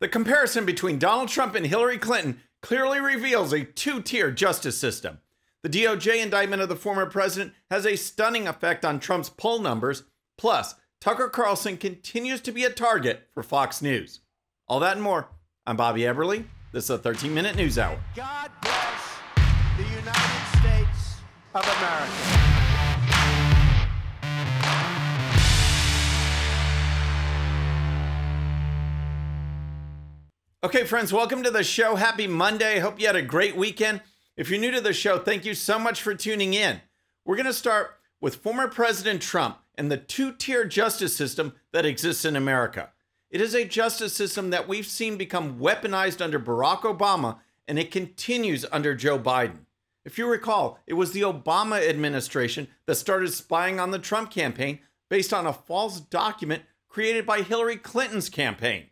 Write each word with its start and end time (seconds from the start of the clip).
The 0.00 0.08
comparison 0.08 0.64
between 0.64 0.98
Donald 0.98 1.28
Trump 1.28 1.54
and 1.54 1.66
Hillary 1.66 1.98
Clinton 1.98 2.40
clearly 2.62 3.00
reveals 3.00 3.52
a 3.52 3.64
two 3.64 4.00
tier 4.00 4.30
justice 4.30 4.78
system. 4.78 5.18
The 5.62 5.68
DOJ 5.68 6.22
indictment 6.22 6.62
of 6.62 6.70
the 6.70 6.76
former 6.76 7.04
president 7.04 7.52
has 7.70 7.84
a 7.84 7.96
stunning 7.96 8.48
effect 8.48 8.82
on 8.82 8.98
Trump's 8.98 9.28
poll 9.28 9.58
numbers. 9.58 10.04
Plus, 10.38 10.74
Tucker 11.02 11.28
Carlson 11.28 11.76
continues 11.76 12.40
to 12.40 12.52
be 12.52 12.64
a 12.64 12.70
target 12.70 13.28
for 13.34 13.42
Fox 13.42 13.82
News. 13.82 14.20
All 14.68 14.80
that 14.80 14.94
and 14.94 15.02
more. 15.02 15.28
I'm 15.66 15.76
Bobby 15.76 16.02
Eberle. 16.02 16.44
This 16.72 16.84
is 16.84 16.90
a 16.90 16.98
13 16.98 17.34
minute 17.34 17.56
news 17.56 17.78
hour. 17.78 18.00
God 18.16 18.50
bless 18.62 19.18
the 19.76 19.82
United 19.82 20.58
States 20.60 21.20
of 21.54 21.62
America. 21.62 22.49
Okay, 30.62 30.84
friends, 30.84 31.10
welcome 31.10 31.42
to 31.42 31.50
the 31.50 31.64
show. 31.64 31.96
Happy 31.96 32.26
Monday. 32.26 32.80
Hope 32.80 33.00
you 33.00 33.06
had 33.06 33.16
a 33.16 33.22
great 33.22 33.56
weekend. 33.56 34.02
If 34.36 34.50
you're 34.50 34.60
new 34.60 34.70
to 34.72 34.82
the 34.82 34.92
show, 34.92 35.18
thank 35.18 35.46
you 35.46 35.54
so 35.54 35.78
much 35.78 36.02
for 36.02 36.14
tuning 36.14 36.52
in. 36.52 36.82
We're 37.24 37.36
going 37.36 37.46
to 37.46 37.54
start 37.54 37.92
with 38.20 38.36
former 38.36 38.68
President 38.68 39.22
Trump 39.22 39.56
and 39.76 39.90
the 39.90 39.96
two 39.96 40.34
tier 40.34 40.66
justice 40.66 41.16
system 41.16 41.54
that 41.72 41.86
exists 41.86 42.26
in 42.26 42.36
America. 42.36 42.90
It 43.30 43.40
is 43.40 43.54
a 43.54 43.64
justice 43.64 44.12
system 44.12 44.50
that 44.50 44.68
we've 44.68 44.84
seen 44.84 45.16
become 45.16 45.58
weaponized 45.58 46.20
under 46.20 46.38
Barack 46.38 46.80
Obama, 46.80 47.38
and 47.66 47.78
it 47.78 47.90
continues 47.90 48.66
under 48.70 48.94
Joe 48.94 49.18
Biden. 49.18 49.60
If 50.04 50.18
you 50.18 50.26
recall, 50.26 50.78
it 50.86 50.92
was 50.92 51.12
the 51.12 51.22
Obama 51.22 51.88
administration 51.88 52.68
that 52.84 52.96
started 52.96 53.32
spying 53.32 53.80
on 53.80 53.92
the 53.92 53.98
Trump 53.98 54.30
campaign 54.30 54.80
based 55.08 55.32
on 55.32 55.46
a 55.46 55.54
false 55.54 56.00
document 56.00 56.64
created 56.90 57.24
by 57.24 57.40
Hillary 57.40 57.78
Clinton's 57.78 58.28
campaign. 58.28 58.88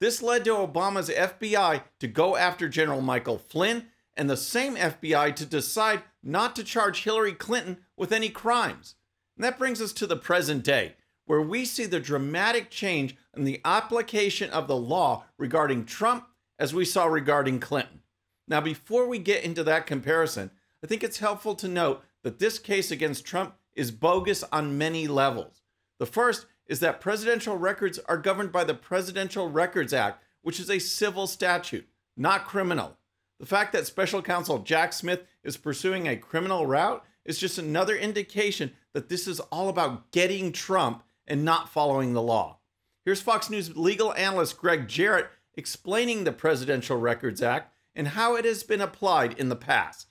This 0.00 0.22
led 0.22 0.44
to 0.44 0.50
Obama's 0.50 1.08
FBI 1.08 1.82
to 1.98 2.08
go 2.08 2.36
after 2.36 2.68
General 2.68 3.00
Michael 3.00 3.38
Flynn 3.38 3.86
and 4.16 4.30
the 4.30 4.36
same 4.36 4.76
FBI 4.76 5.34
to 5.36 5.46
decide 5.46 6.02
not 6.22 6.54
to 6.56 6.64
charge 6.64 7.04
Hillary 7.04 7.32
Clinton 7.32 7.78
with 7.96 8.12
any 8.12 8.28
crimes. 8.28 8.94
And 9.36 9.44
that 9.44 9.58
brings 9.58 9.80
us 9.80 9.92
to 9.94 10.06
the 10.06 10.16
present 10.16 10.64
day, 10.64 10.94
where 11.26 11.40
we 11.40 11.64
see 11.64 11.86
the 11.86 12.00
dramatic 12.00 12.70
change 12.70 13.16
in 13.36 13.44
the 13.44 13.60
application 13.64 14.50
of 14.50 14.66
the 14.66 14.76
law 14.76 15.24
regarding 15.36 15.84
Trump 15.84 16.26
as 16.58 16.74
we 16.74 16.84
saw 16.84 17.06
regarding 17.06 17.60
Clinton. 17.60 18.00
Now, 18.48 18.60
before 18.60 19.06
we 19.06 19.18
get 19.18 19.44
into 19.44 19.62
that 19.64 19.86
comparison, 19.86 20.50
I 20.82 20.86
think 20.86 21.04
it's 21.04 21.18
helpful 21.18 21.54
to 21.56 21.68
note 21.68 22.02
that 22.22 22.38
this 22.38 22.58
case 22.58 22.90
against 22.90 23.24
Trump 23.24 23.54
is 23.74 23.90
bogus 23.90 24.42
on 24.50 24.78
many 24.78 25.06
levels. 25.06 25.62
The 25.98 26.06
first 26.06 26.46
is 26.68 26.80
that 26.80 27.00
presidential 27.00 27.56
records 27.56 27.98
are 28.06 28.18
governed 28.18 28.52
by 28.52 28.62
the 28.62 28.74
Presidential 28.74 29.50
Records 29.50 29.92
Act, 29.92 30.22
which 30.42 30.60
is 30.60 30.70
a 30.70 30.78
civil 30.78 31.26
statute, 31.26 31.88
not 32.16 32.46
criminal. 32.46 32.96
The 33.40 33.46
fact 33.46 33.72
that 33.72 33.86
special 33.86 34.20
counsel 34.20 34.58
Jack 34.58 34.92
Smith 34.92 35.22
is 35.42 35.56
pursuing 35.56 36.06
a 36.06 36.16
criminal 36.16 36.66
route 36.66 37.04
is 37.24 37.38
just 37.38 37.58
another 37.58 37.96
indication 37.96 38.72
that 38.92 39.08
this 39.08 39.26
is 39.26 39.40
all 39.40 39.68
about 39.68 40.10
getting 40.10 40.52
Trump 40.52 41.02
and 41.26 41.44
not 41.44 41.68
following 41.68 42.12
the 42.12 42.22
law. 42.22 42.58
Here's 43.04 43.22
Fox 43.22 43.48
News 43.48 43.76
legal 43.76 44.12
analyst 44.14 44.58
Gregg 44.58 44.88
Jarrett 44.88 45.28
explaining 45.54 46.24
the 46.24 46.32
Presidential 46.32 46.96
Records 46.96 47.42
Act 47.42 47.72
and 47.94 48.08
how 48.08 48.36
it 48.36 48.44
has 48.44 48.62
been 48.62 48.80
applied 48.80 49.38
in 49.38 49.48
the 49.48 49.56
past. 49.56 50.08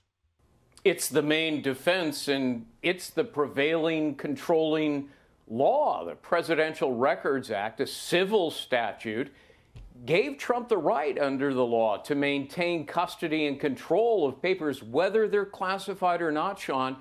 It's 0.83 1.09
the 1.09 1.22
main 1.22 1.61
defense 1.61 2.28
and 2.28 2.66
it's 2.81 3.09
the 3.09 3.23
prevailing 3.23 4.16
controlling 4.16 5.09
law, 5.48 6.06
the 6.06 6.16
Presidential 6.16 6.94
Records 6.94 7.52
Act, 7.52 7.80
a 7.81 7.88
civil 7.88 8.52
statute, 8.52 9.31
gave 10.06 10.38
Trump 10.38 10.70
the 10.70 10.78
right 10.78 11.17
under 11.17 11.53
the 11.53 11.66
law 11.66 11.98
to 11.98 12.16
maintain 12.16 12.86
custody 12.86 13.48
and 13.48 13.59
control 13.59 14.28
of 14.28 14.42
papers, 14.42 14.84
whether 14.84 15.28
they're 15.28 15.45
classified 15.45 16.22
or 16.22 16.31
not, 16.31 16.59
Sean. 16.59 16.98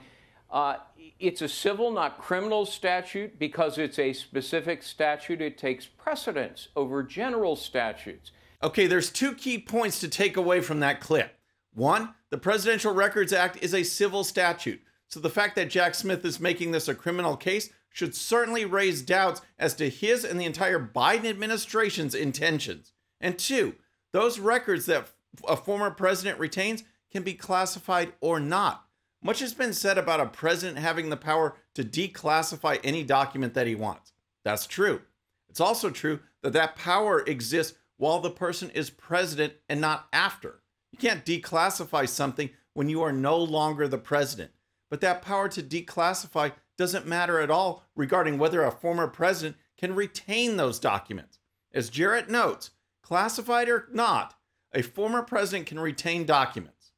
Uh, 0.50 0.76
it's 1.18 1.42
a 1.42 1.48
civil, 1.48 1.90
not 1.90 2.18
criminal 2.18 2.64
statute 2.64 3.38
because 3.38 3.78
it's 3.78 3.98
a 3.98 4.12
specific 4.12 4.82
statute. 4.82 5.40
It 5.40 5.58
takes 5.58 5.86
precedence 5.86 6.68
over 6.76 7.02
general 7.02 7.56
statutes. 7.56 8.32
Okay, 8.62 8.86
there's 8.86 9.10
two 9.10 9.34
key 9.34 9.58
points 9.58 10.00
to 10.00 10.08
take 10.08 10.36
away 10.36 10.60
from 10.60 10.80
that 10.80 11.00
clip. 11.00 11.38
One, 11.74 12.14
the 12.30 12.38
Presidential 12.38 12.94
Records 12.94 13.32
Act 13.32 13.62
is 13.62 13.74
a 13.74 13.82
civil 13.82 14.24
statute. 14.24 14.80
So 15.08 15.20
the 15.20 15.30
fact 15.30 15.56
that 15.56 15.70
Jack 15.70 15.94
Smith 15.94 16.24
is 16.24 16.40
making 16.40 16.70
this 16.70 16.88
a 16.88 16.94
criminal 16.94 17.36
case 17.36 17.70
should 17.96 18.14
certainly 18.14 18.66
raise 18.66 19.00
doubts 19.00 19.40
as 19.58 19.72
to 19.72 19.88
his 19.88 20.22
and 20.22 20.38
the 20.38 20.44
entire 20.44 20.78
Biden 20.78 21.24
administration's 21.24 22.14
intentions. 22.14 22.92
And 23.22 23.38
two, 23.38 23.74
those 24.12 24.38
records 24.38 24.84
that 24.84 25.08
a 25.48 25.56
former 25.56 25.90
president 25.90 26.38
retains 26.38 26.84
can 27.10 27.22
be 27.22 27.32
classified 27.32 28.12
or 28.20 28.38
not. 28.38 28.84
Much 29.22 29.40
has 29.40 29.54
been 29.54 29.72
said 29.72 29.96
about 29.96 30.20
a 30.20 30.26
president 30.26 30.76
having 30.78 31.08
the 31.08 31.16
power 31.16 31.56
to 31.74 31.82
declassify 31.82 32.78
any 32.84 33.02
document 33.02 33.54
that 33.54 33.66
he 33.66 33.74
wants. 33.74 34.12
That's 34.44 34.66
true. 34.66 35.00
It's 35.48 35.60
also 35.60 35.88
true 35.88 36.20
that 36.42 36.52
that 36.52 36.76
power 36.76 37.20
exists 37.26 37.78
while 37.96 38.20
the 38.20 38.28
person 38.28 38.68
is 38.74 38.90
president 38.90 39.54
and 39.70 39.80
not 39.80 40.06
after. 40.12 40.60
You 40.92 40.98
can't 40.98 41.24
declassify 41.24 42.10
something 42.10 42.50
when 42.74 42.90
you 42.90 43.00
are 43.00 43.12
no 43.12 43.38
longer 43.38 43.88
the 43.88 43.96
president. 43.96 44.50
But 44.90 45.00
that 45.00 45.22
power 45.22 45.48
to 45.48 45.62
declassify 45.62 46.52
doesn't 46.76 47.06
matter 47.06 47.40
at 47.40 47.50
all 47.50 47.84
regarding 47.94 48.38
whether 48.38 48.64
a 48.64 48.70
former 48.70 49.08
president 49.08 49.56
can 49.76 49.94
retain 49.94 50.56
those 50.56 50.78
documents. 50.78 51.38
As 51.72 51.90
Jarrett 51.90 52.30
notes, 52.30 52.70
classified 53.02 53.68
or 53.68 53.88
not, 53.92 54.34
a 54.72 54.82
former 54.82 55.22
president 55.22 55.66
can 55.66 55.78
retain 55.78 56.26
documents. 56.26 56.92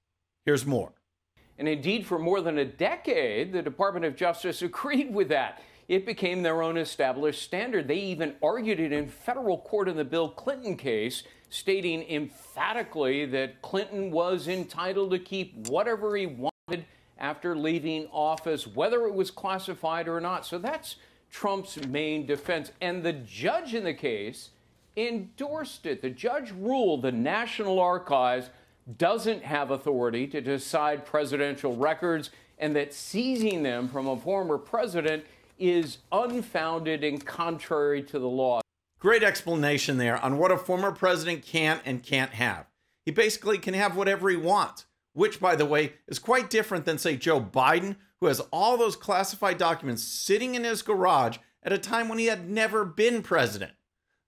Here's 0.44 0.66
more. 0.66 0.92
And 1.58 1.68
indeed, 1.68 2.06
for 2.06 2.18
more 2.18 2.40
than 2.40 2.58
a 2.58 2.64
decade, 2.64 3.52
the 3.52 3.62
Department 3.62 4.04
of 4.04 4.16
Justice 4.16 4.62
agreed 4.62 5.12
with 5.12 5.28
that. 5.28 5.60
It 5.88 6.06
became 6.06 6.42
their 6.42 6.62
own 6.62 6.76
established 6.76 7.42
standard. 7.42 7.88
They 7.88 7.96
even 7.96 8.36
argued 8.42 8.78
it 8.78 8.92
in 8.92 9.08
federal 9.08 9.58
court 9.58 9.88
in 9.88 9.96
the 9.96 10.04
Bill 10.04 10.28
Clinton 10.28 10.76
case, 10.76 11.22
stating 11.48 12.02
emphatically 12.10 13.24
that 13.26 13.62
Clinton 13.62 14.10
was 14.10 14.48
entitled 14.48 15.10
to 15.12 15.18
keep 15.18 15.66
whatever 15.68 16.14
he 16.14 16.26
wanted 16.26 16.84
after 17.18 17.56
leaving 17.56 18.06
office, 18.12 18.66
whether 18.66 19.06
it 19.06 19.14
was 19.14 19.30
classified 19.30 20.08
or 20.08 20.20
not. 20.20 20.46
So 20.46 20.58
that's 20.58 20.96
Trump's 21.30 21.84
main 21.86 22.26
defense. 22.26 22.72
And 22.80 23.02
the 23.02 23.12
judge 23.12 23.74
in 23.74 23.84
the 23.84 23.94
case 23.94 24.50
endorsed 24.96 25.86
it. 25.86 26.02
The 26.02 26.10
judge 26.10 26.52
ruled 26.52 27.02
the 27.02 27.12
National 27.12 27.78
Archives 27.80 28.50
doesn't 28.96 29.42
have 29.42 29.70
authority 29.70 30.26
to 30.26 30.40
decide 30.40 31.04
presidential 31.04 31.76
records 31.76 32.30
and 32.58 32.74
that 32.74 32.94
seizing 32.94 33.62
them 33.62 33.88
from 33.88 34.08
a 34.08 34.16
former 34.16 34.58
president 34.58 35.24
is 35.58 35.98
unfounded 36.10 37.04
and 37.04 37.24
contrary 37.24 38.02
to 38.02 38.18
the 38.18 38.28
law. 38.28 38.60
Great 38.98 39.22
explanation 39.22 39.98
there 39.98 40.16
on 40.24 40.38
what 40.38 40.50
a 40.50 40.56
former 40.56 40.90
president 40.90 41.44
can 41.44 41.80
and 41.84 42.02
can't 42.02 42.32
have. 42.32 42.66
He 43.04 43.12
basically 43.12 43.58
can 43.58 43.74
have 43.74 43.96
whatever 43.96 44.28
he 44.28 44.36
wants 44.36 44.86
which, 45.18 45.40
by 45.40 45.56
the 45.56 45.66
way, 45.66 45.94
is 46.06 46.20
quite 46.20 46.48
different 46.48 46.84
than, 46.84 46.96
say, 46.96 47.16
Joe 47.16 47.40
Biden, 47.40 47.96
who 48.20 48.26
has 48.26 48.38
all 48.52 48.76
those 48.76 48.94
classified 48.94 49.58
documents 49.58 50.04
sitting 50.04 50.54
in 50.54 50.62
his 50.62 50.80
garage 50.80 51.38
at 51.64 51.72
a 51.72 51.78
time 51.78 52.08
when 52.08 52.20
he 52.20 52.26
had 52.26 52.48
never 52.48 52.84
been 52.84 53.20
president. 53.20 53.72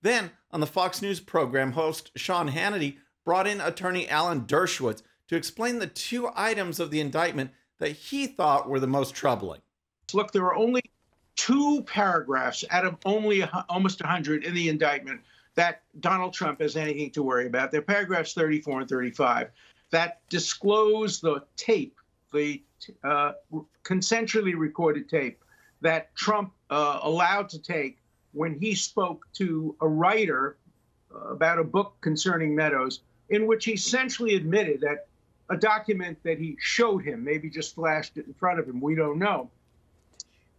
Then, 0.02 0.32
on 0.50 0.58
the 0.58 0.66
Fox 0.66 1.00
News 1.00 1.20
program, 1.20 1.72
host 1.72 2.10
Sean 2.16 2.50
Hannity 2.50 2.96
brought 3.24 3.46
in 3.46 3.60
attorney 3.60 4.08
Alan 4.08 4.40
Dershowitz 4.40 5.02
to 5.28 5.36
explain 5.36 5.78
the 5.78 5.86
two 5.86 6.28
items 6.34 6.80
of 6.80 6.90
the 6.90 7.00
indictment 7.00 7.52
that 7.78 7.92
he 7.92 8.26
thought 8.26 8.68
were 8.68 8.80
the 8.80 8.88
most 8.88 9.14
troubling. 9.14 9.60
Look, 10.12 10.32
there 10.32 10.44
are 10.46 10.56
only 10.56 10.82
two 11.36 11.84
paragraphs 11.84 12.64
out 12.70 12.84
of 12.84 12.96
only 13.04 13.44
almost 13.68 14.02
100 14.02 14.42
in 14.42 14.54
the 14.54 14.68
indictment 14.68 15.20
that 15.54 15.82
Donald 16.00 16.34
Trump 16.34 16.60
has 16.60 16.76
anything 16.76 17.12
to 17.12 17.22
worry 17.22 17.46
about. 17.46 17.70
They're 17.70 17.80
paragraphs 17.80 18.34
34 18.34 18.80
and 18.80 18.88
35 18.88 19.50
that 19.91 20.21
disclose 20.28 21.21
the 21.21 21.42
tape, 21.57 21.97
the 22.33 22.63
uh, 23.04 23.33
consensually 23.84 24.57
recorded 24.57 25.09
tape 25.09 25.42
that 25.81 26.15
Trump 26.15 26.53
uh, 26.71 27.01
allowed 27.03 27.48
to 27.51 27.59
take 27.59 27.98
when 28.33 28.59
he 28.59 28.75
spoke 28.75 29.27
to 29.34 29.75
a 29.81 29.89
writer 29.89 30.57
uh, 31.15 31.31
about 31.31 31.59
a 31.59 31.65
book 31.65 31.97
concerning 32.01 32.54
Meadows, 32.54 33.01
in 33.28 33.47
which 33.47 33.65
he 33.65 33.72
essentially 33.72 34.34
admitted 34.37 34.81
that 34.81 35.07
a 35.48 35.57
document 35.57 36.16
that 36.22 36.39
he 36.39 36.57
showed 36.60 37.04
him, 37.04 37.25
maybe 37.25 37.51
just 37.51 37.75
flashed 37.75 38.16
it 38.16 38.27
in 38.27 38.34
front 38.34 38.60
of 38.60 38.69
him, 38.69 38.81
we 38.81 38.95
don't 38.95 39.19
know, 39.19 39.51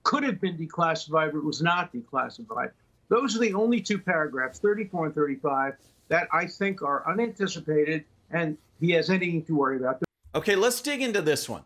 could 0.03 0.23
have 0.23 0.41
been 0.41 0.57
declassified, 0.57 1.31
but 1.31 1.43
was 1.43 1.61
not 1.61 1.93
declassified. 1.93 2.71
Those 3.07 3.35
are 3.35 3.39
the 3.39 3.53
only 3.53 3.79
two 3.81 3.97
paragraphs, 3.97 4.59
34 4.59 5.07
and 5.07 5.15
35, 5.15 5.75
that 6.09 6.27
I 6.33 6.45
think 6.45 6.81
are 6.81 7.07
unanticipated 7.09 8.03
and 8.33 8.57
he 8.79 8.91
has 8.91 9.09
anything 9.09 9.43
to 9.45 9.55
worry 9.55 9.77
about. 9.77 10.01
Okay, 10.33 10.55
let's 10.55 10.81
dig 10.81 11.01
into 11.01 11.21
this 11.21 11.47
one. 11.49 11.63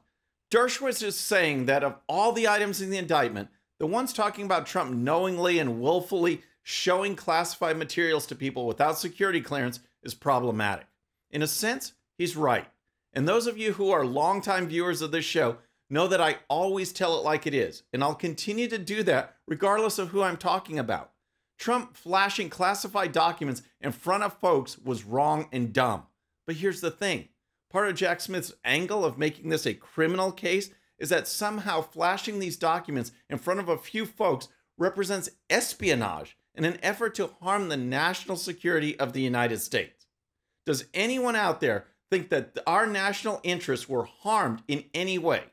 Dershowitz 0.51 1.03
is 1.03 1.15
saying 1.15 1.65
that 1.65 1.83
of 1.83 1.95
all 2.07 2.31
the 2.31 2.47
items 2.47 2.81
in 2.81 2.89
the 2.89 2.97
indictment, 2.97 3.49
the 3.79 3.87
ones 3.87 4.13
talking 4.13 4.45
about 4.45 4.65
Trump 4.65 4.91
knowingly 4.91 5.59
and 5.59 5.81
willfully 5.81 6.41
showing 6.63 7.15
classified 7.15 7.77
materials 7.77 8.25
to 8.27 8.35
people 8.35 8.65
without 8.65 8.97
security 8.97 9.41
clearance 9.41 9.79
is 10.03 10.13
problematic. 10.13 10.87
In 11.29 11.41
a 11.41 11.47
sense, 11.47 11.93
he's 12.17 12.35
right. 12.35 12.65
And 13.13 13.27
those 13.27 13.47
of 13.47 13.57
you 13.57 13.73
who 13.73 13.91
are 13.91 14.05
longtime 14.05 14.67
viewers 14.67 15.01
of 15.01 15.11
this 15.11 15.25
show 15.25 15.57
know 15.89 16.07
that 16.07 16.21
I 16.21 16.37
always 16.47 16.91
tell 16.91 17.17
it 17.17 17.23
like 17.23 17.45
it 17.45 17.53
is, 17.53 17.83
and 17.93 18.03
I'll 18.03 18.15
continue 18.15 18.67
to 18.67 18.77
do 18.77 19.03
that 19.03 19.35
regardless 19.47 19.99
of 19.99 20.09
who 20.09 20.21
I'm 20.21 20.37
talking 20.37 20.79
about. 20.79 21.11
Trump 21.57 21.95
flashing 21.95 22.49
classified 22.49 23.11
documents 23.11 23.61
in 23.79 23.91
front 23.91 24.23
of 24.23 24.39
folks 24.39 24.77
was 24.77 25.05
wrong 25.05 25.47
and 25.51 25.71
dumb. 25.71 26.03
But 26.45 26.57
here's 26.57 26.81
the 26.81 26.91
thing 26.91 27.29
part 27.71 27.89
of 27.89 27.95
Jack 27.95 28.21
Smith's 28.21 28.53
angle 28.63 29.03
of 29.03 29.17
making 29.17 29.49
this 29.49 29.65
a 29.65 29.73
criminal 29.73 30.31
case 30.31 30.69
is 30.97 31.09
that 31.09 31.27
somehow 31.27 31.81
flashing 31.81 32.39
these 32.39 32.57
documents 32.57 33.11
in 33.29 33.37
front 33.37 33.59
of 33.59 33.67
a 33.67 33.77
few 33.77 34.05
folks 34.05 34.47
represents 34.77 35.29
espionage 35.49 36.37
in 36.53 36.63
an 36.63 36.77
effort 36.81 37.15
to 37.15 37.31
harm 37.41 37.67
the 37.67 37.77
national 37.77 38.37
security 38.37 38.97
of 38.99 39.13
the 39.13 39.21
United 39.21 39.59
States. 39.59 40.07
Does 40.65 40.85
anyone 40.93 41.35
out 41.35 41.59
there 41.59 41.85
think 42.09 42.29
that 42.29 42.57
our 42.65 42.87
national 42.87 43.41
interests 43.43 43.89
were 43.89 44.05
harmed 44.05 44.63
in 44.67 44.85
any 44.93 45.17
way? 45.17 45.43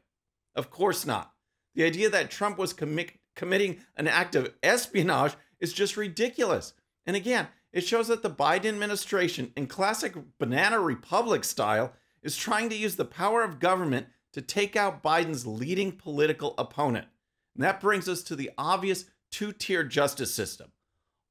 Of 0.54 0.70
course 0.70 1.04
not. 1.04 1.32
The 1.74 1.84
idea 1.84 2.10
that 2.10 2.30
Trump 2.30 2.58
was 2.58 2.74
commi- 2.74 3.10
committing 3.34 3.80
an 3.96 4.06
act 4.06 4.34
of 4.34 4.52
espionage 4.62 5.34
is 5.60 5.72
just 5.72 5.96
ridiculous. 5.96 6.74
And 7.06 7.16
again, 7.16 7.48
it 7.72 7.82
shows 7.82 8.08
that 8.08 8.22
the 8.22 8.30
Biden 8.30 8.66
administration, 8.66 9.52
in 9.56 9.66
classic 9.66 10.14
banana 10.38 10.78
republic 10.78 11.44
style, 11.44 11.92
is 12.22 12.36
trying 12.36 12.69
to 12.69 12.76
use 12.76 12.96
the 12.96 13.04
power 13.04 13.42
of 13.42 13.60
government 13.60 14.06
to 14.32 14.42
take 14.42 14.76
out 14.76 15.02
Biden's 15.02 15.46
leading 15.46 15.92
political 15.92 16.54
opponent. 16.58 17.06
And 17.54 17.64
that 17.64 17.80
brings 17.80 18.08
us 18.08 18.22
to 18.24 18.36
the 18.36 18.50
obvious 18.56 19.06
two 19.30 19.52
tier 19.52 19.84
justice 19.84 20.34
system. 20.34 20.72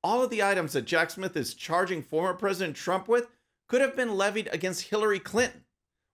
All 0.04 0.24
of 0.24 0.30
the 0.30 0.44
items 0.44 0.74
that 0.74 0.86
Jack 0.86 1.12
Smith 1.12 1.38
is 1.38 1.54
charging 1.54 2.02
former 2.02 2.34
President 2.34 2.76
Trump 2.76 3.08
with 3.08 3.28
could 3.68 3.82
have 3.82 3.96
been 3.96 4.18
levied 4.18 4.50
against 4.52 4.90
Hillary 4.90 5.20
Clinton. 5.20 5.64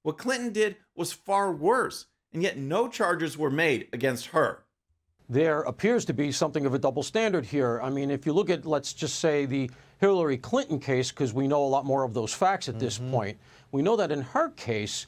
What 0.03 0.17
Clinton 0.17 0.51
did 0.51 0.77
was 0.95 1.11
far 1.11 1.51
worse 1.51 2.05
and 2.33 2.43
yet 2.43 2.57
no 2.57 2.87
charges 2.87 3.37
were 3.37 3.49
made 3.49 3.87
against 3.93 4.27
her. 4.27 4.63
There 5.29 5.61
appears 5.61 6.05
to 6.05 6.13
be 6.13 6.31
something 6.31 6.65
of 6.65 6.73
a 6.73 6.79
double 6.79 7.03
standard 7.03 7.45
here. 7.45 7.81
I 7.83 7.89
mean, 7.89 8.11
if 8.11 8.25
you 8.25 8.31
look 8.31 8.49
at, 8.49 8.65
let's 8.65 8.93
just 8.93 9.19
say, 9.19 9.45
the 9.45 9.69
Hillary 9.99 10.37
Clinton 10.37 10.79
case, 10.79 11.11
because 11.11 11.33
we 11.33 11.47
know 11.47 11.65
a 11.65 11.67
lot 11.67 11.85
more 11.85 12.03
of 12.03 12.13
those 12.13 12.33
facts 12.33 12.69
at 12.69 12.75
mm-hmm. 12.75 12.85
this 12.85 12.97
point, 12.97 13.37
we 13.73 13.81
know 13.81 13.97
that 13.97 14.11
in 14.11 14.21
her 14.21 14.49
case, 14.51 15.05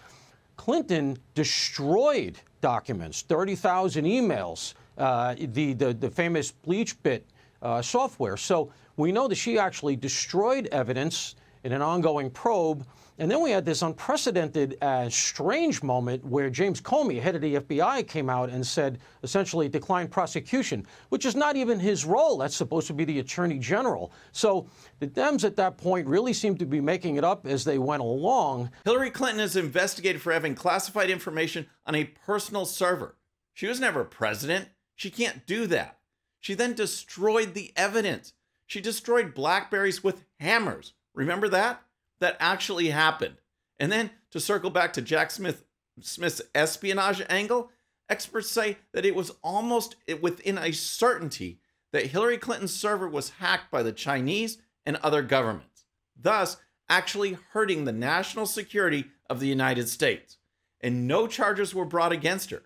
Clinton 0.57 1.17
destroyed 1.35 2.37
documents, 2.59 3.21
30,000 3.21 4.03
emails, 4.03 4.73
uh, 4.97 5.35
the, 5.37 5.73
the, 5.73 5.93
the, 5.93 6.09
famous 6.09 6.53
BleachBit 6.67 7.21
uh, 7.61 7.81
software. 7.81 8.35
So 8.35 8.73
we 8.97 9.13
know 9.13 9.29
that 9.29 9.35
she 9.35 9.57
actually 9.57 9.95
destroyed 9.95 10.67
evidence 10.73 11.35
in 11.63 11.71
an 11.71 11.81
ongoing 11.81 12.29
probe 12.29 12.85
and 13.19 13.29
then 13.29 13.41
we 13.43 13.51
had 13.51 13.65
this 13.65 13.81
unprecedented, 13.81 14.77
uh, 14.81 15.09
strange 15.09 15.83
moment 15.83 16.23
where 16.25 16.49
James 16.49 16.79
Comey, 16.79 17.21
head 17.21 17.35
of 17.35 17.41
the 17.41 17.55
FBI, 17.55 18.07
came 18.07 18.29
out 18.29 18.49
and 18.49 18.65
said 18.65 18.99
essentially 19.23 19.67
declined 19.67 20.09
prosecution, 20.09 20.87
which 21.09 21.25
is 21.25 21.35
not 21.35 21.57
even 21.57 21.79
his 21.79 22.05
role. 22.05 22.37
That's 22.37 22.55
supposed 22.55 22.87
to 22.87 22.93
be 22.93 23.03
the 23.03 23.19
attorney 23.19 23.59
general. 23.59 24.13
So 24.31 24.67
the 24.99 25.07
Dems 25.07 25.43
at 25.43 25.57
that 25.57 25.77
point 25.77 26.07
really 26.07 26.31
seemed 26.31 26.59
to 26.59 26.65
be 26.65 26.79
making 26.79 27.17
it 27.17 27.25
up 27.25 27.45
as 27.45 27.65
they 27.65 27.77
went 27.77 28.01
along. 28.01 28.71
Hillary 28.85 29.11
Clinton 29.11 29.41
is 29.41 29.57
investigated 29.57 30.21
for 30.21 30.31
having 30.31 30.55
classified 30.55 31.09
information 31.09 31.67
on 31.85 31.95
a 31.95 32.05
personal 32.05 32.65
server. 32.65 33.17
She 33.53 33.67
was 33.67 33.81
never 33.81 34.05
president. 34.05 34.69
She 34.95 35.11
can't 35.11 35.45
do 35.45 35.67
that. 35.67 35.99
She 36.39 36.53
then 36.53 36.73
destroyed 36.73 37.53
the 37.53 37.73
evidence. 37.75 38.33
She 38.65 38.79
destroyed 38.79 39.33
Blackberries 39.33 40.01
with 40.03 40.23
hammers. 40.39 40.93
Remember 41.13 41.49
that? 41.49 41.81
That 42.19 42.37
actually 42.39 42.89
happened. 42.89 43.35
And 43.79 43.91
then 43.91 44.11
to 44.31 44.39
circle 44.39 44.69
back 44.69 44.93
to 44.93 45.01
Jack 45.01 45.31
Smith 45.31 45.63
Smith's 46.01 46.41
espionage 46.55 47.21
angle, 47.29 47.71
experts 48.09 48.49
say 48.49 48.77
that 48.93 49.05
it 49.05 49.15
was 49.15 49.31
almost 49.43 49.95
within 50.21 50.57
a 50.57 50.71
certainty 50.71 51.59
that 51.91 52.07
Hillary 52.07 52.37
Clinton's 52.37 52.73
server 52.73 53.07
was 53.07 53.31
hacked 53.31 53.71
by 53.71 53.83
the 53.83 53.91
Chinese 53.91 54.59
and 54.85 54.95
other 54.97 55.21
governments, 55.21 55.85
thus 56.15 56.57
actually 56.87 57.37
hurting 57.51 57.85
the 57.85 57.91
national 57.91 58.45
security 58.45 59.05
of 59.29 59.39
the 59.39 59.47
United 59.47 59.89
States. 59.89 60.37
And 60.81 61.07
no 61.07 61.27
charges 61.27 61.75
were 61.75 61.85
brought 61.85 62.11
against 62.11 62.51
her. 62.51 62.63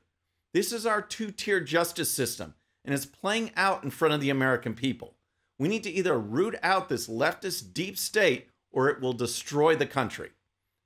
This 0.54 0.72
is 0.72 0.86
our 0.86 1.02
two 1.02 1.32
tier 1.32 1.60
justice 1.60 2.12
system, 2.12 2.54
and 2.86 2.94
it's 2.94 3.06
playing 3.06 3.52
out 3.56 3.84
in 3.84 3.90
front 3.90 4.14
of 4.14 4.22
the 4.22 4.30
American 4.30 4.76
people. 4.76 5.16
We 5.58 5.68
need 5.68 5.84
to 5.84 5.92
either 5.92 6.18
root 6.18 6.56
out 6.62 6.90
this 6.90 7.08
leftist 7.08 7.74
deep 7.74 7.98
state 7.98 8.50
or 8.74 8.90
it 8.90 9.00
will 9.00 9.14
destroy 9.14 9.76
the 9.76 9.86
country. 9.86 10.32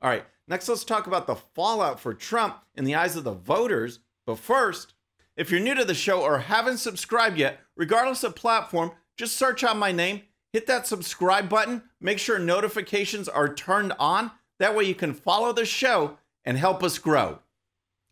All 0.01 0.09
right, 0.09 0.25
next 0.47 0.69
let's 0.69 0.83
talk 0.83 1.07
about 1.07 1.25
the 1.25 1.35
fallout 1.35 1.99
for 1.99 2.13
Trump 2.13 2.57
in 2.75 2.83
the 2.85 2.93
eyes 2.93 3.15
of 3.15 3.23
the 3.23 3.33
voters. 3.33 3.99
But 4.27 4.37
first, 4.37 4.93
if 5.35 5.49
you're 5.49 5.59
new 5.59 5.73
to 5.73 5.85
the 5.85 5.95
show 5.95 6.21
or 6.21 6.39
haven't 6.39 6.77
subscribed 6.77 7.37
yet, 7.37 7.61
regardless 7.75 8.23
of 8.23 8.35
platform, 8.35 8.91
just 9.17 9.35
search 9.35 9.63
out 9.63 9.77
my 9.77 9.91
name, 9.91 10.21
hit 10.53 10.67
that 10.67 10.85
subscribe 10.85 11.49
button, 11.49 11.83
make 11.99 12.19
sure 12.19 12.37
notifications 12.37 13.27
are 13.27 13.53
turned 13.53 13.93
on. 13.97 14.31
That 14.59 14.75
way 14.75 14.83
you 14.83 14.95
can 14.95 15.13
follow 15.13 15.53
the 15.53 15.65
show 15.65 16.17
and 16.45 16.57
help 16.57 16.83
us 16.83 16.97
grow. 16.97 17.39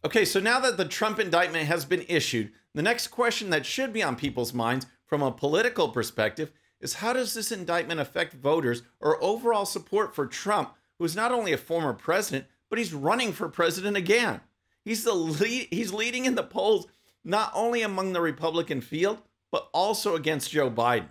Okay, 0.04 0.26
so 0.26 0.40
now 0.40 0.60
that 0.60 0.78
the 0.78 0.86
Trump 0.86 1.20
indictment 1.20 1.68
has 1.68 1.86
been 1.86 2.06
issued, 2.08 2.52
the 2.74 2.82
next 2.82 3.08
question 3.08 3.50
that 3.50 3.66
should 3.66 3.92
be 3.92 4.04
on 4.04 4.16
people's 4.16 4.54
minds 4.54 4.86
from 5.08 5.22
a 5.22 5.32
political 5.32 5.90
perspective 5.90 6.52
is 6.86 6.94
how 6.96 7.14
does 7.14 7.34
this 7.34 7.52
indictment 7.52 8.00
affect 8.00 8.36
voters 8.36 8.84
or 9.00 9.22
overall 9.22 9.66
support 9.66 10.14
for 10.14 10.28
Trump, 10.28 10.76
who 11.00 11.06
is 11.06 11.16
not 11.16 11.32
only 11.32 11.52
a 11.52 11.58
former 11.58 11.94
president, 11.94 12.46
but 12.70 12.78
he's 12.78 12.94
running 12.94 13.34
for 13.34 13.50
president 13.50 13.98
again? 13.98 14.40
He's 14.84 15.04
the 15.04 15.16
lead, 15.16 15.68
he's 15.72 15.92
leading 15.92 16.26
in 16.26 16.36
the 16.36 16.44
polls 16.44 16.86
not 17.24 17.52
only 17.56 17.82
among 17.82 18.14
the 18.14 18.22
Republican 18.22 18.82
field, 18.82 19.18
but 19.52 19.68
also 19.74 20.16
against 20.16 20.52
Joe 20.52 20.70
Biden. 20.70 21.10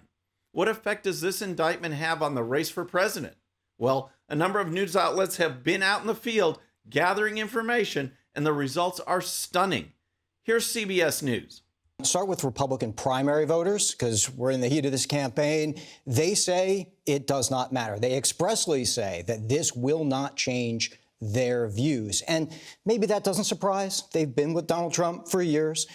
What 0.53 0.69
effect 0.69 1.03
does 1.03 1.21
this 1.21 1.43
indictment 1.43 1.95
have 1.95 2.23
on 2.23 2.37
the 2.37 2.45
race 2.45 2.71
for 2.71 2.85
president? 2.85 3.35
Well, 3.77 4.13
a 4.29 4.37
number 4.37 4.61
of 4.61 4.71
news 4.71 4.95
outlets 4.95 5.39
have 5.39 5.65
been 5.65 5.83
out 5.83 6.03
in 6.03 6.07
the 6.07 6.15
field 6.15 6.61
gathering 6.89 7.39
information, 7.39 8.13
and 8.33 8.47
the 8.47 8.53
results 8.53 9.01
are 9.01 9.21
stunning. 9.21 9.93
Here's 10.45 10.73
CBS 10.73 11.21
News. 11.21 11.63
Start 12.03 12.27
with 12.27 12.45
Republican 12.45 12.93
primary 12.93 13.47
voters 13.47 13.93
because 13.93 14.29
we're 14.29 14.51
in 14.51 14.61
the 14.61 14.69
heat 14.69 14.85
of 14.85 14.93
this 14.93 15.07
campaign. 15.07 15.81
They 16.07 16.35
say 16.35 16.93
it 17.07 17.27
does 17.27 17.51
not 17.51 17.73
matter. 17.73 17.99
They 17.99 18.17
expressly 18.17 18.85
say 18.85 19.23
that 19.27 19.49
this 19.49 19.75
will 19.75 20.05
not 20.05 20.37
change 20.37 20.93
their 21.21 21.69
views. 21.69 22.23
And 22.23 22.53
maybe 22.85 23.07
that 23.07 23.25
doesn't 23.25 23.45
surprise. 23.45 24.03
They've 24.13 24.35
been 24.35 24.55
with 24.55 24.67
Donald 24.67 24.93
Trump 24.93 25.29
for 25.29 25.41
years. 25.41 25.87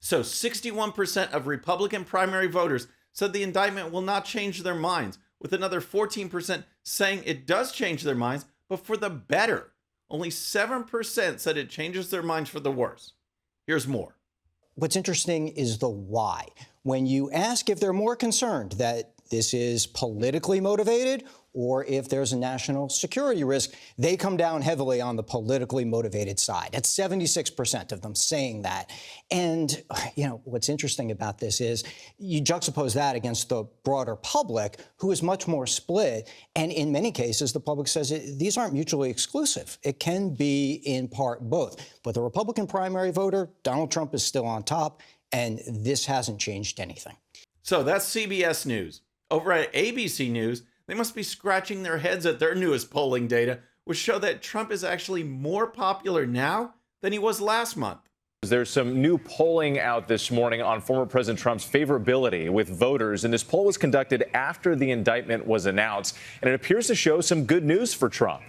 So 0.00 0.20
61% 0.20 1.30
of 1.30 1.46
Republican 1.46 2.04
primary 2.04 2.48
voters 2.48 2.88
said 3.12 3.32
the 3.32 3.42
indictment 3.42 3.90
will 3.90 4.02
not 4.02 4.24
change 4.24 4.62
their 4.62 4.74
minds, 4.74 5.18
with 5.40 5.52
another 5.52 5.80
14% 5.80 6.64
saying 6.82 7.22
it 7.24 7.46
does 7.46 7.72
change 7.72 8.02
their 8.02 8.14
minds, 8.14 8.44
but 8.68 8.84
for 8.84 8.96
the 8.96 9.08
better. 9.08 9.72
Only 10.10 10.28
7% 10.28 11.38
said 11.38 11.56
it 11.56 11.70
changes 11.70 12.10
their 12.10 12.22
minds 12.22 12.50
for 12.50 12.60
the 12.60 12.72
worse. 12.72 13.12
Here's 13.66 13.88
more 13.88 14.16
what's 14.74 14.96
interesting 14.96 15.48
is 15.48 15.78
the 15.78 15.88
why. 15.88 16.48
When 16.82 17.06
you 17.06 17.30
ask 17.30 17.70
if 17.70 17.80
they're 17.80 17.92
more 17.92 18.16
concerned 18.16 18.72
that 18.72 19.12
this 19.30 19.54
is 19.54 19.86
politically 19.86 20.60
motivated 20.60 21.24
or 21.54 21.84
if 21.84 22.08
there's 22.08 22.32
a 22.32 22.36
national 22.36 22.88
security 22.88 23.44
risk, 23.44 23.72
they 23.96 24.16
come 24.16 24.36
down 24.36 24.60
heavily 24.60 25.00
on 25.00 25.14
the 25.16 25.22
politically 25.22 25.84
motivated 25.84 26.38
side. 26.38 26.70
At 26.74 26.82
76% 26.82 27.92
of 27.92 28.02
them 28.02 28.14
saying 28.14 28.62
that. 28.62 28.90
And, 29.30 29.82
you 30.16 30.26
know, 30.26 30.40
what's 30.44 30.68
interesting 30.68 31.12
about 31.12 31.38
this 31.38 31.60
is 31.60 31.84
you 32.18 32.42
juxtapose 32.42 32.94
that 32.94 33.14
against 33.14 33.48
the 33.48 33.64
broader 33.84 34.16
public, 34.16 34.78
who 34.98 35.12
is 35.12 35.22
much 35.22 35.46
more 35.46 35.66
split. 35.66 36.28
And 36.56 36.72
in 36.72 36.90
many 36.90 37.12
cases, 37.12 37.52
the 37.52 37.60
public 37.60 37.86
says 37.86 38.10
it, 38.10 38.38
these 38.38 38.58
aren't 38.58 38.74
mutually 38.74 39.08
exclusive. 39.08 39.78
It 39.84 40.00
can 40.00 40.34
be 40.34 40.82
in 40.84 41.06
part 41.06 41.40
both. 41.48 42.00
But 42.02 42.14
the 42.14 42.22
Republican 42.22 42.66
primary 42.66 43.12
voter, 43.12 43.50
Donald 43.62 43.92
Trump 43.92 44.12
is 44.12 44.24
still 44.24 44.44
on 44.44 44.64
top, 44.64 45.00
and 45.30 45.60
this 45.68 46.04
hasn't 46.04 46.40
changed 46.40 46.80
anything. 46.80 47.16
So 47.62 47.82
that's 47.84 48.04
CBS 48.04 48.66
News. 48.66 49.02
Over 49.30 49.52
at 49.52 49.72
ABC 49.72 50.30
News, 50.30 50.64
they 50.86 50.94
must 50.94 51.14
be 51.14 51.22
scratching 51.22 51.82
their 51.82 51.98
heads 51.98 52.26
at 52.26 52.38
their 52.38 52.54
newest 52.54 52.90
polling 52.90 53.26
data, 53.26 53.60
which 53.84 53.98
show 53.98 54.18
that 54.18 54.42
Trump 54.42 54.70
is 54.70 54.84
actually 54.84 55.22
more 55.22 55.66
popular 55.66 56.26
now 56.26 56.74
than 57.02 57.12
he 57.12 57.18
was 57.18 57.40
last 57.40 57.76
month. 57.76 58.00
There's 58.42 58.68
some 58.68 59.00
new 59.00 59.16
polling 59.16 59.78
out 59.78 60.06
this 60.06 60.30
morning 60.30 60.60
on 60.60 60.82
former 60.82 61.06
President 61.06 61.38
Trump's 61.38 61.64
favorability 61.64 62.50
with 62.50 62.68
voters, 62.68 63.24
and 63.24 63.32
this 63.32 63.42
poll 63.42 63.64
was 63.64 63.78
conducted 63.78 64.24
after 64.34 64.76
the 64.76 64.90
indictment 64.90 65.46
was 65.46 65.64
announced, 65.64 66.16
and 66.42 66.50
it 66.50 66.54
appears 66.54 66.86
to 66.88 66.94
show 66.94 67.22
some 67.22 67.44
good 67.44 67.64
news 67.64 67.94
for 67.94 68.10
Trump. 68.10 68.42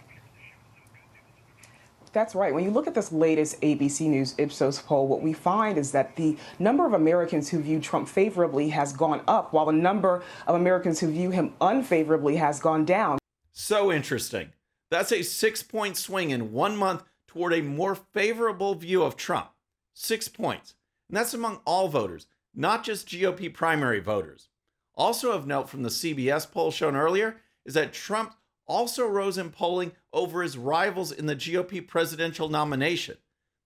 That's 2.16 2.34
right. 2.34 2.54
When 2.54 2.64
you 2.64 2.72
look 2.72 2.88
at 2.88 2.96
this 2.96 3.12
latest 3.12 3.60
ABC 3.60 4.08
News 4.08 4.36
Ipsos 4.38 4.82
poll, 4.82 5.06
what 5.06 5.22
we 5.22 5.34
find 5.34 5.78
is 5.78 5.92
that 5.92 6.16
the 6.16 6.38
number 6.60 6.86
of 6.86 6.94
Americans 6.94 7.50
who 7.50 7.60
view 7.60 7.82
Trump 7.82 8.08
favorably 8.08 8.70
has 8.70 8.94
gone 8.94 9.22
up, 9.28 9.52
while 9.52 9.66
the 9.66 9.74
number 9.74 10.24
of 10.48 10.56
Americans 10.56 11.02
who 11.02 11.12
view 11.12 11.30
him 11.32 11.54
unfavorably 11.60 12.38
has 12.38 12.62
gone 12.62 12.86
down. 12.86 13.20
So 13.52 13.92
interesting. 13.92 14.54
That's 14.90 15.12
a 15.12 15.24
six 15.24 15.62
point 15.62 15.98
swing 15.98 16.30
in 16.30 16.54
one 16.54 16.78
month 16.78 17.04
toward 17.28 17.52
a 17.52 17.62
more 17.62 17.96
favorable 17.96 18.76
view 18.76 19.04
of 19.04 19.18
Trump. 19.18 19.50
Six 19.94 20.30
points. 20.30 20.76
And 21.10 21.18
that's 21.18 21.34
among 21.34 21.60
all 21.66 21.90
voters, 21.90 22.28
not 22.54 22.86
just 22.86 23.10
GOP 23.10 23.54
primary 23.54 24.00
voters. 24.00 24.48
Also 24.96 25.34
of 25.34 25.46
note 25.46 25.68
from 25.68 25.84
the 25.84 25.90
CBS 25.90 26.50
poll 26.50 26.72
shown 26.72 26.96
earlier 26.96 27.42
is 27.66 27.74
that 27.74 27.92
Trump 27.92 28.36
also 28.68 29.06
rose 29.06 29.38
in 29.38 29.52
polling 29.52 29.92
over 30.14 30.42
his 30.42 30.58
rivals 30.58 31.12
in 31.12 31.26
the 31.26 31.36
GOP 31.36 31.86
presidential 31.86 32.50
nomination. 32.50 33.18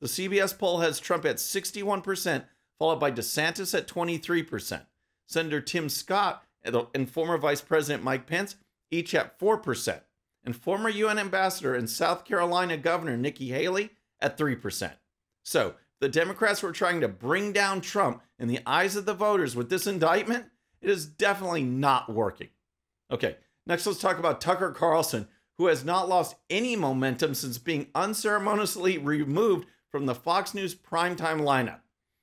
The 0.02 0.08
CBS 0.08 0.58
poll 0.58 0.80
has 0.80 1.00
Trump 1.00 1.26
at 1.26 1.38
61%, 1.38 2.46
followed 2.78 3.00
by 3.00 3.12
DeSantis 3.12 3.78
at 3.78 3.88
23%. 3.88 4.86
Senator 5.28 5.62
Tim 5.62 5.90
Scott 5.90 6.44
and 6.64 7.10
former 7.10 7.38
Vice 7.38 7.62
President 7.62 8.04
Mike 8.04 8.26
Pence 8.26 8.56
each 8.92 9.14
at 9.14 9.40
4%, 9.40 10.02
and 10.44 10.56
former 10.56 10.90
UN 10.90 11.20
Ambassador 11.20 11.76
and 11.76 11.90
South 11.90 12.26
Carolina 12.26 12.78
Governor 12.78 13.18
Nikki 13.18 13.50
Haley 13.50 13.92
at 14.20 14.38
3%. 14.38 14.94
So, 15.44 15.76
the 16.00 16.10
Democrats 16.10 16.64
were 16.64 16.72
trying 16.72 17.02
to 17.02 17.08
bring 17.10 17.52
down 17.52 17.82
Trump 17.82 18.24
in 18.40 18.48
the 18.48 18.62
eyes 18.66 18.96
of 18.96 19.06
the 19.06 19.14
voters 19.14 19.56
with 19.56 19.70
this 19.70 19.86
indictment. 19.86 20.46
It 20.82 20.90
is 20.90 21.06
definitely 21.06 21.64
not 21.64 22.12
working. 22.12 22.50
Okay, 23.12 23.36
next 23.70 23.86
let's 23.86 24.00
talk 24.00 24.18
about 24.18 24.42
Tucker 24.42 24.72
Carlson, 24.72 25.28
who 25.60 25.68
has 25.68 25.86
not 25.86 26.10
lost 26.10 26.36
any 26.50 26.76
momentum 26.76 27.36
since 27.36 27.60
being 27.60 27.88
unceremoniously 27.94 28.98
removed 28.98 29.68
from 29.92 30.08
the 30.08 30.16
Fox 30.16 30.56
News 30.56 30.74
primetime 30.74 31.42
lineup. 31.42 31.82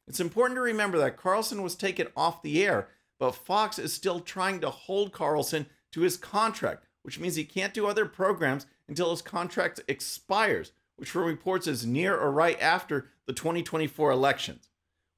It's 0.09 0.19
important 0.19 0.57
to 0.57 0.63
remember 0.63 0.99
that 0.99 1.17
Carlson 1.17 1.63
was 1.63 1.77
taken 1.77 2.09
off 2.17 2.43
the 2.43 2.65
air, 2.65 2.89
but 3.21 3.37
Fox 3.37 3.79
is 3.79 3.93
still 3.93 4.19
trying 4.19 4.61
to 4.61 4.71
hold 4.71 5.13
Carlson 5.13 5.67
to 5.93 6.01
his 6.01 6.17
contract, 6.17 6.85
which 7.03 7.21
means 7.21 7.37
he 7.37 7.45
can't 7.45 7.73
do 7.73 7.87
other 7.87 8.07
programs 8.07 8.67
until 8.89 9.11
his 9.11 9.23
contract 9.23 9.81
expires, 9.87 10.73
which 10.97 11.11
from 11.11 11.25
reports 11.25 11.69
is 11.69 11.87
near 11.87 12.17
or 12.17 12.33
right 12.33 12.61
after 12.61 13.11
the 13.27 13.33
2024 13.33 14.11
elections. 14.11 14.69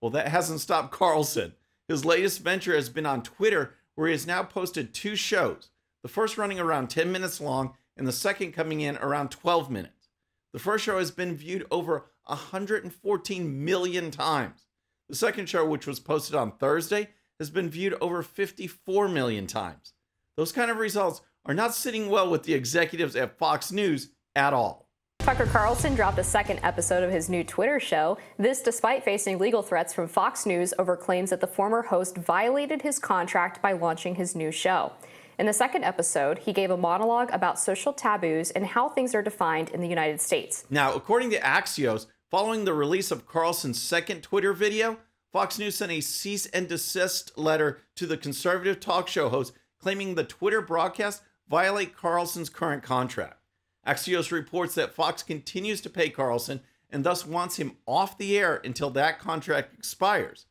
Well, 0.02 0.10
that 0.10 0.28
hasn't 0.28 0.60
stopped 0.60 0.92
Carlson. 0.92 1.54
His 1.88 2.04
latest 2.04 2.40
venture 2.42 2.74
has 2.74 2.90
been 2.90 3.06
on 3.06 3.22
Twitter, 3.22 3.74
where 3.94 4.08
he 4.08 4.12
has 4.12 4.26
now 4.26 4.42
posted 4.42 4.92
two 4.92 5.16
shows, 5.16 5.70
the 6.02 6.08
first 6.08 6.38
running 6.38 6.60
around 6.60 6.88
10 6.88 7.10
minutes 7.10 7.40
long 7.40 7.74
and 7.96 8.06
the 8.06 8.12
second 8.12 8.52
coming 8.52 8.80
in 8.80 8.96
around 8.98 9.30
12 9.30 9.70
minutes. 9.70 10.08
The 10.52 10.58
first 10.58 10.84
show 10.84 10.98
has 10.98 11.10
been 11.10 11.36
viewed 11.36 11.66
over 11.70 12.06
114 12.24 13.64
million 13.64 14.10
times. 14.10 14.66
The 15.08 15.16
second 15.16 15.48
show, 15.48 15.66
which 15.66 15.86
was 15.86 16.00
posted 16.00 16.34
on 16.34 16.52
Thursday, 16.52 17.08
has 17.38 17.50
been 17.50 17.70
viewed 17.70 17.94
over 18.00 18.22
54 18.22 19.08
million 19.08 19.46
times. 19.46 19.92
Those 20.36 20.52
kind 20.52 20.70
of 20.70 20.76
results 20.76 21.20
are 21.46 21.54
not 21.54 21.74
sitting 21.74 22.10
well 22.10 22.30
with 22.30 22.42
the 22.42 22.54
executives 22.54 23.16
at 23.16 23.38
Fox 23.38 23.72
News 23.72 24.10
at 24.36 24.52
all. 24.52 24.88
Tucker 25.20 25.46
Carlson 25.46 25.94
dropped 25.94 26.18
a 26.18 26.24
second 26.24 26.58
episode 26.62 27.02
of 27.02 27.10
his 27.10 27.28
new 27.28 27.44
Twitter 27.44 27.78
show, 27.80 28.16
this 28.38 28.62
despite 28.62 29.04
facing 29.04 29.38
legal 29.38 29.62
threats 29.62 29.92
from 29.92 30.08
Fox 30.08 30.46
News 30.46 30.72
over 30.78 30.96
claims 30.96 31.30
that 31.30 31.40
the 31.40 31.46
former 31.46 31.82
host 31.82 32.16
violated 32.16 32.82
his 32.82 32.98
contract 32.98 33.60
by 33.60 33.72
launching 33.72 34.14
his 34.14 34.34
new 34.34 34.50
show. 34.50 34.92
In 35.38 35.46
the 35.46 35.52
second 35.52 35.84
episode, 35.84 36.40
he 36.40 36.52
gave 36.52 36.72
a 36.72 36.76
monologue 36.76 37.30
about 37.32 37.60
social 37.60 37.92
taboos 37.92 38.50
and 38.50 38.66
how 38.66 38.88
things 38.88 39.14
are 39.14 39.22
defined 39.22 39.70
in 39.70 39.80
the 39.80 39.86
United 39.86 40.20
States. 40.20 40.64
Now, 40.68 40.92
according 40.94 41.30
to 41.30 41.38
Axios, 41.38 42.06
following 42.28 42.64
the 42.64 42.74
release 42.74 43.12
of 43.12 43.24
Carlson's 43.24 43.80
second 43.80 44.24
Twitter 44.24 44.52
video, 44.52 44.98
Fox 45.32 45.56
News 45.56 45.76
sent 45.76 45.92
a 45.92 46.00
cease 46.00 46.46
and 46.46 46.66
desist 46.66 47.38
letter 47.38 47.78
to 47.94 48.04
the 48.04 48.16
conservative 48.16 48.80
talk 48.80 49.06
show 49.06 49.28
host 49.28 49.52
claiming 49.78 50.16
the 50.16 50.24
Twitter 50.24 50.60
broadcast 50.60 51.22
violate 51.48 51.96
Carlson's 51.96 52.50
current 52.50 52.82
contract. 52.82 53.38
Axios 53.86 54.32
reports 54.32 54.74
that 54.74 54.92
Fox 54.92 55.22
continues 55.22 55.80
to 55.82 55.90
pay 55.90 56.10
Carlson 56.10 56.62
and 56.90 57.04
thus 57.04 57.24
wants 57.24 57.58
him 57.58 57.76
off 57.86 58.18
the 58.18 58.36
air 58.36 58.60
until 58.64 58.90
that 58.90 59.20
contract 59.20 59.72
expires. 59.78 60.46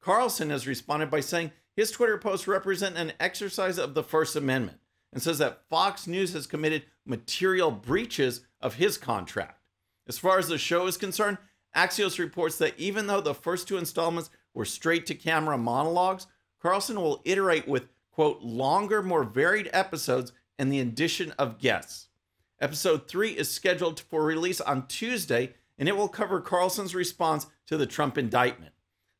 Carlson 0.00 0.50
has 0.50 0.66
responded 0.66 1.10
by 1.10 1.20
saying 1.20 1.52
his 1.76 1.90
Twitter 1.90 2.18
posts 2.18 2.46
represent 2.46 2.96
an 2.96 3.12
exercise 3.18 3.78
of 3.78 3.94
the 3.94 4.02
First 4.02 4.36
Amendment 4.36 4.78
and 5.12 5.22
says 5.22 5.38
that 5.38 5.68
Fox 5.68 6.06
News 6.06 6.32
has 6.32 6.46
committed 6.46 6.84
material 7.04 7.70
breaches 7.70 8.42
of 8.60 8.74
his 8.74 8.96
contract. 8.98 9.58
As 10.06 10.18
far 10.18 10.38
as 10.38 10.48
the 10.48 10.58
show 10.58 10.86
is 10.86 10.96
concerned, 10.96 11.38
Axios 11.76 12.18
reports 12.18 12.58
that 12.58 12.78
even 12.78 13.06
though 13.06 13.20
the 13.20 13.34
first 13.34 13.68
two 13.68 13.78
installments 13.78 14.30
were 14.54 14.64
straight 14.64 15.06
to 15.06 15.14
camera 15.14 15.56
monologues, 15.56 16.26
Carlson 16.60 17.00
will 17.00 17.22
iterate 17.24 17.66
with, 17.66 17.88
quote, 18.10 18.42
longer, 18.42 19.02
more 19.02 19.24
varied 19.24 19.70
episodes 19.72 20.32
and 20.58 20.70
the 20.70 20.80
addition 20.80 21.32
of 21.38 21.58
guests. 21.58 22.08
Episode 22.60 23.08
3 23.08 23.30
is 23.30 23.50
scheduled 23.50 24.00
for 24.00 24.22
release 24.22 24.60
on 24.60 24.86
Tuesday, 24.86 25.54
and 25.78 25.88
it 25.88 25.96
will 25.96 26.08
cover 26.08 26.40
Carlson's 26.40 26.94
response 26.94 27.46
to 27.66 27.76
the 27.76 27.86
Trump 27.86 28.16
indictment. 28.16 28.72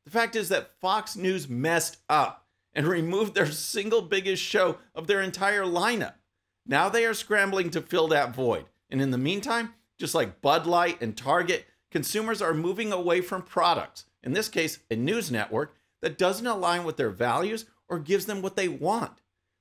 The 0.05 0.11
fact 0.11 0.37
is 0.37 0.49
that 0.51 0.79
Fox 0.81 1.17
News 1.17 1.49
messed 1.49 1.99
up 2.09 2.42
and 2.75 2.87
removed 2.87 3.35
their 3.35 3.51
single 3.51 4.03
biggest 4.03 4.43
show 4.43 4.79
of 4.95 5.07
their 5.07 5.21
entire 5.21 5.65
lineup. 5.65 6.15
Now 6.67 6.89
they 6.89 7.05
are 7.05 7.15
scrambling 7.15 7.71
to 7.71 7.81
fill 7.81 8.09
that 8.09 8.35
void. 8.35 8.67
And 8.89 9.01
in 9.01 9.11
the 9.11 9.19
meantime, 9.19 9.75
just 9.99 10.15
like 10.15 10.41
Bud 10.41 10.67
Light 10.67 11.01
and 11.01 11.17
Target, 11.17 11.67
consumers 11.91 12.41
are 12.41 12.55
moving 12.55 12.93
away 12.93 13.21
from 13.21 13.43
products, 13.43 14.07
in 14.23 14.33
this 14.33 14.49
case, 14.49 14.79
a 14.91 14.97
news 14.97 15.31
network, 15.31 15.75
that 16.01 16.19
doesn't 16.19 16.47
align 16.47 16.85
with 16.85 16.97
their 16.97 17.11
values 17.11 17.67
or 17.89 17.99
gives 17.99 18.27
them 18.27 18.43
what 18.43 18.57
they 18.57 18.69
want. 18.69 19.13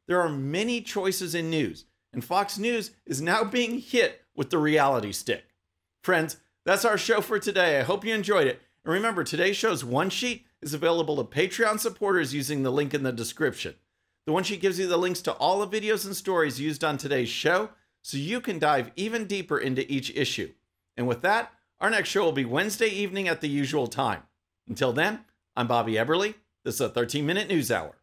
There 0.07 0.21
are 0.21 0.29
many 0.29 0.81
choices 0.81 1.35
in 1.35 1.49
news, 1.49 1.85
and 2.11 2.23
Fox 2.23 2.57
News 2.57 2.91
is 3.05 3.21
now 3.21 3.43
being 3.43 3.79
hit 3.79 4.21
with 4.35 4.49
the 4.49 4.57
reality 4.57 5.11
stick. 5.11 5.45
Friends, 6.03 6.37
that's 6.65 6.85
our 6.85 6.97
show 6.97 7.21
for 7.21 7.39
today. 7.39 7.79
I 7.79 7.83
hope 7.83 8.05
you 8.05 8.13
enjoyed 8.13 8.47
it. 8.47 8.61
And 8.83 8.93
remember, 8.93 9.23
today's 9.23 9.55
show's 9.55 9.85
one 9.85 10.09
sheet 10.09 10.45
is 10.61 10.73
available 10.73 11.15
to 11.17 11.23
Patreon 11.23 11.79
supporters 11.79 12.33
using 12.33 12.63
the 12.63 12.71
link 12.71 12.93
in 12.93 13.03
the 13.03 13.11
description. 13.11 13.75
The 14.25 14.33
one 14.33 14.43
sheet 14.43 14.61
gives 14.61 14.77
you 14.79 14.87
the 14.87 14.97
links 14.97 15.21
to 15.23 15.33
all 15.33 15.65
the 15.65 15.79
videos 15.79 16.05
and 16.05 16.15
stories 16.15 16.59
used 16.59 16.83
on 16.83 16.97
today's 16.97 17.29
show 17.29 17.69
so 18.03 18.17
you 18.17 18.41
can 18.41 18.59
dive 18.59 18.91
even 18.95 19.25
deeper 19.25 19.57
into 19.57 19.91
each 19.91 20.15
issue. 20.15 20.51
And 20.95 21.07
with 21.07 21.21
that, 21.21 21.51
our 21.79 21.89
next 21.89 22.09
show 22.09 22.23
will 22.23 22.31
be 22.31 22.45
Wednesday 22.45 22.89
evening 22.89 23.27
at 23.27 23.41
the 23.41 23.49
usual 23.49 23.87
time. 23.87 24.23
Until 24.67 24.93
then, 24.93 25.21
I'm 25.55 25.67
Bobby 25.67 25.93
Eberle. 25.93 26.35
This 26.63 26.75
is 26.75 26.81
a 26.81 26.89
13 26.89 27.25
minute 27.25 27.49
news 27.49 27.71
hour. 27.71 28.00